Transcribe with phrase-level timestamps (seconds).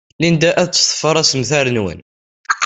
[0.21, 2.03] Linda ad teḍfer assemter-nwent.